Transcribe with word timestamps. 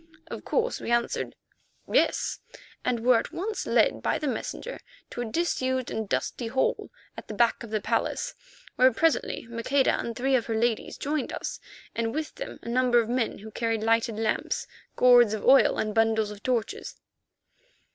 Of 0.31 0.43
course 0.43 0.79
we 0.81 0.89
answered 0.89 1.35
"Yes," 1.87 2.39
and 2.83 3.01
were 3.01 3.19
at 3.19 3.31
once 3.31 3.67
led 3.67 4.01
by 4.01 4.17
the 4.17 4.27
messenger 4.27 4.79
to 5.11 5.21
a 5.21 5.25
disused 5.25 5.91
and 5.91 6.09
dusty 6.09 6.47
hall 6.47 6.89
at 7.15 7.27
the 7.27 7.35
back 7.35 7.61
of 7.61 7.69
the 7.69 7.81
palace, 7.81 8.33
where 8.77 8.91
presently 8.93 9.45
Maqueda 9.47 9.93
and 9.99 10.15
three 10.15 10.35
of 10.35 10.47
her 10.47 10.55
ladies 10.55 10.97
joined 10.97 11.31
us, 11.31 11.59
and 11.93 12.15
with 12.15 12.33
them 12.33 12.57
a 12.63 12.67
number 12.67 12.99
of 12.99 13.09
men 13.09 13.37
who 13.37 13.51
carried 13.51 13.83
lighted 13.83 14.17
lamps, 14.17 14.65
gourds 14.95 15.35
of 15.35 15.45
oil, 15.45 15.77
and 15.77 15.93
bundles 15.93 16.31
of 16.31 16.41
torches. 16.41 16.95